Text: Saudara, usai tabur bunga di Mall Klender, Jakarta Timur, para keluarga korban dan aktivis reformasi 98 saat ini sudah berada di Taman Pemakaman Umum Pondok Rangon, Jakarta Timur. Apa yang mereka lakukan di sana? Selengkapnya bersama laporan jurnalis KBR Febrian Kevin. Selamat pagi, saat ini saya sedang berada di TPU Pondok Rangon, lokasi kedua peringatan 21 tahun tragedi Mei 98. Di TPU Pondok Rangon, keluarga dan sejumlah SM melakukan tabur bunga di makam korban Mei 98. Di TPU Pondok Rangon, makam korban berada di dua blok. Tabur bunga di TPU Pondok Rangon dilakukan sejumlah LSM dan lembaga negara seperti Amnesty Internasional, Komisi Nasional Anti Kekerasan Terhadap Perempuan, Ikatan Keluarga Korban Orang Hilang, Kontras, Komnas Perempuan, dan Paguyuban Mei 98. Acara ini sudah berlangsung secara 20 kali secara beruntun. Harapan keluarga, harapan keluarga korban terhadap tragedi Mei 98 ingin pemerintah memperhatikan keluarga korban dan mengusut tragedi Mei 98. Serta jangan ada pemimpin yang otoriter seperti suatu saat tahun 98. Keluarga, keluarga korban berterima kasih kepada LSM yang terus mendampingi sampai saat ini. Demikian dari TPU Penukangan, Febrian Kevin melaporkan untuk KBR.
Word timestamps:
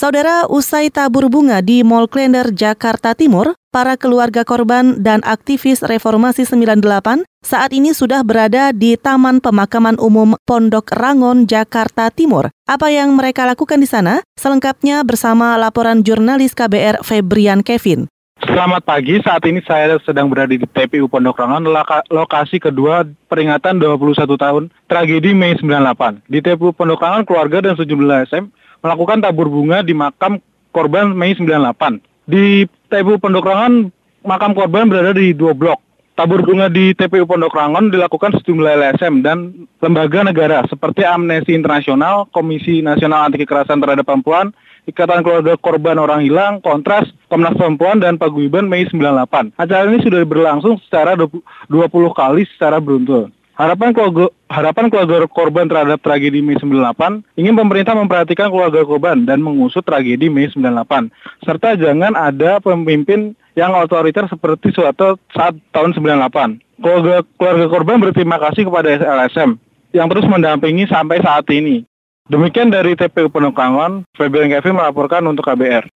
Saudara, 0.00 0.48
usai 0.48 0.88
tabur 0.88 1.28
bunga 1.28 1.60
di 1.60 1.84
Mall 1.84 2.08
Klender, 2.08 2.56
Jakarta 2.56 3.12
Timur, 3.12 3.52
para 3.68 4.00
keluarga 4.00 4.48
korban 4.48 4.96
dan 4.96 5.20
aktivis 5.28 5.84
reformasi 5.84 6.48
98 6.48 7.28
saat 7.44 7.68
ini 7.76 7.92
sudah 7.92 8.24
berada 8.24 8.72
di 8.72 8.96
Taman 8.96 9.44
Pemakaman 9.44 10.00
Umum 10.00 10.40
Pondok 10.48 10.88
Rangon, 10.96 11.44
Jakarta 11.44 12.08
Timur. 12.08 12.48
Apa 12.64 12.88
yang 12.88 13.12
mereka 13.12 13.44
lakukan 13.44 13.76
di 13.76 13.84
sana? 13.84 14.24
Selengkapnya 14.40 15.04
bersama 15.04 15.60
laporan 15.60 16.00
jurnalis 16.00 16.56
KBR 16.56 17.04
Febrian 17.04 17.60
Kevin. 17.60 18.08
Selamat 18.50 18.82
pagi, 18.82 19.14
saat 19.22 19.46
ini 19.46 19.62
saya 19.62 19.94
sedang 20.02 20.26
berada 20.26 20.50
di 20.50 20.58
TPU 20.58 21.06
Pondok 21.06 21.38
Rangon, 21.38 21.70
lokasi 22.10 22.58
kedua 22.58 23.06
peringatan 23.30 23.78
21 23.78 24.26
tahun 24.26 24.74
tragedi 24.90 25.30
Mei 25.30 25.54
98. 25.54 26.26
Di 26.26 26.42
TPU 26.42 26.74
Pondok 26.74 26.98
Rangon, 26.98 27.22
keluarga 27.22 27.62
dan 27.62 27.78
sejumlah 27.78 28.26
SM 28.26 28.50
melakukan 28.82 29.22
tabur 29.22 29.46
bunga 29.46 29.86
di 29.86 29.94
makam 29.94 30.42
korban 30.74 31.14
Mei 31.14 31.38
98. 31.38 32.02
Di 32.26 32.66
TPU 32.90 33.22
Pondok 33.22 33.46
Rangon, 33.46 33.94
makam 34.26 34.50
korban 34.58 34.90
berada 34.90 35.14
di 35.14 35.30
dua 35.30 35.54
blok. 35.54 35.78
Tabur 36.20 36.44
bunga 36.44 36.68
di 36.68 36.92
TPU 36.92 37.24
Pondok 37.24 37.56
Rangon 37.56 37.88
dilakukan 37.88 38.36
sejumlah 38.36 38.76
LSM 38.76 39.24
dan 39.24 39.64
lembaga 39.80 40.20
negara 40.20 40.60
seperti 40.68 41.00
Amnesty 41.00 41.56
Internasional, 41.56 42.28
Komisi 42.28 42.84
Nasional 42.84 43.24
Anti 43.24 43.40
Kekerasan 43.40 43.80
Terhadap 43.80 44.04
Perempuan, 44.04 44.52
Ikatan 44.84 45.24
Keluarga 45.24 45.56
Korban 45.56 45.96
Orang 45.96 46.20
Hilang, 46.20 46.60
Kontras, 46.60 47.08
Komnas 47.32 47.56
Perempuan, 47.56 48.04
dan 48.04 48.20
Paguyuban 48.20 48.68
Mei 48.68 48.84
98. 48.84 49.56
Acara 49.56 49.88
ini 49.88 50.04
sudah 50.04 50.20
berlangsung 50.28 50.76
secara 50.84 51.16
20 51.16 51.40
kali 52.12 52.44
secara 52.52 52.84
beruntun. 52.84 53.32
Harapan 53.56 53.96
keluarga, 53.96 54.28
harapan 54.52 54.92
keluarga 54.92 55.24
korban 55.24 55.72
terhadap 55.72 56.04
tragedi 56.04 56.44
Mei 56.44 56.60
98 56.60 57.24
ingin 57.40 57.56
pemerintah 57.56 57.96
memperhatikan 57.96 58.52
keluarga 58.52 58.84
korban 58.84 59.24
dan 59.24 59.40
mengusut 59.40 59.88
tragedi 59.88 60.28
Mei 60.28 60.52
98. 60.52 61.08
Serta 61.48 61.80
jangan 61.80 62.12
ada 62.12 62.60
pemimpin 62.60 63.39
yang 63.58 63.74
otoriter 63.74 64.30
seperti 64.30 64.70
suatu 64.70 65.18
saat 65.34 65.58
tahun 65.74 65.96
98. 65.98 66.80
Keluarga, 66.80 67.26
keluarga 67.36 67.66
korban 67.68 67.98
berterima 68.00 68.38
kasih 68.40 68.70
kepada 68.70 68.88
LSM 68.96 69.58
yang 69.92 70.06
terus 70.06 70.26
mendampingi 70.30 70.86
sampai 70.86 71.18
saat 71.20 71.44
ini. 71.50 71.82
Demikian 72.30 72.70
dari 72.70 72.94
TPU 72.94 73.26
Penukangan, 73.26 74.06
Febrian 74.14 74.54
Kevin 74.54 74.78
melaporkan 74.78 75.26
untuk 75.26 75.42
KBR. 75.50 75.90